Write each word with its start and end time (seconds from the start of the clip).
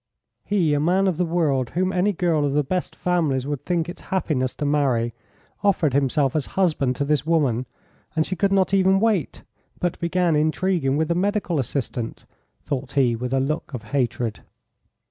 "He, 0.43 0.73
a 0.73 0.79
man 0.79 1.07
of 1.07 1.17
the 1.17 1.25
world, 1.25 1.69
whom 1.75 1.93
any 1.93 2.11
girl 2.11 2.43
of 2.43 2.53
the 2.53 2.63
best 2.63 2.95
families 2.95 3.45
would 3.45 3.63
think 3.67 3.87
it 3.87 3.99
happiness 3.99 4.55
to 4.55 4.65
marry, 4.65 5.13
offered 5.63 5.93
himself 5.93 6.35
as 6.35 6.47
a 6.47 6.57
husband 6.57 6.95
to 6.95 7.05
this 7.05 7.23
woman, 7.23 7.67
and 8.15 8.25
she 8.25 8.35
could 8.35 8.51
not 8.51 8.73
even 8.73 8.99
wait, 8.99 9.43
but 9.79 9.99
began 9.99 10.35
intriguing 10.35 10.97
with 10.97 11.07
the 11.09 11.13
medical 11.13 11.59
assistant," 11.59 12.25
thought 12.63 12.93
he, 12.93 13.15
with 13.15 13.31
a 13.31 13.39
look 13.39 13.75
of 13.75 13.83
hatred. 13.93 14.39